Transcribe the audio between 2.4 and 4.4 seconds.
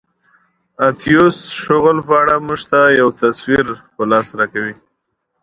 موږ ته یو تصویر په لاس